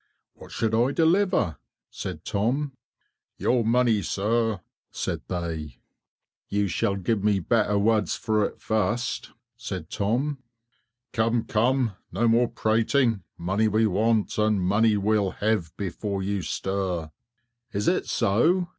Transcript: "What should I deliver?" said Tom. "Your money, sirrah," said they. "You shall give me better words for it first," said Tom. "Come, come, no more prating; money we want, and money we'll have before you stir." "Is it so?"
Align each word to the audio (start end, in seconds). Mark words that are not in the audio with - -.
"What 0.33 0.51
should 0.51 0.73
I 0.73 0.93
deliver?" 0.93 1.57
said 1.91 2.25
Tom. 2.25 2.75
"Your 3.37 3.63
money, 3.63 4.01
sirrah," 4.01 4.63
said 4.89 5.21
they. 5.27 5.77
"You 6.49 6.67
shall 6.67 6.95
give 6.95 7.23
me 7.23 7.37
better 7.37 7.77
words 7.77 8.15
for 8.15 8.43
it 8.45 8.59
first," 8.59 9.29
said 9.57 9.91
Tom. 9.91 10.39
"Come, 11.13 11.43
come, 11.43 11.97
no 12.11 12.27
more 12.27 12.47
prating; 12.47 13.21
money 13.37 13.67
we 13.67 13.85
want, 13.85 14.39
and 14.39 14.59
money 14.59 14.97
we'll 14.97 15.29
have 15.33 15.77
before 15.77 16.23
you 16.23 16.41
stir." 16.41 17.11
"Is 17.71 17.87
it 17.87 18.07
so?" 18.07 18.69